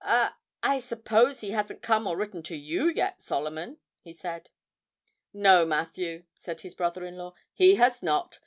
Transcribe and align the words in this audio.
'I 0.03 0.31
I 0.63 0.79
suppose 0.79 1.41
he 1.41 1.51
hasn't 1.51 1.83
come 1.83 2.07
or 2.07 2.17
written 2.17 2.41
to 2.49 2.55
you 2.57 2.89
yet, 2.89 3.21
Solomon?' 3.21 3.77
he 4.01 4.13
said. 4.13 4.49
'No, 5.31 5.63
Matthew,' 5.63 6.23
said 6.33 6.61
his 6.61 6.73
brother 6.73 7.05
in 7.05 7.17
law, 7.17 7.35
'he 7.53 7.75
has 7.75 8.01
not. 8.01 8.39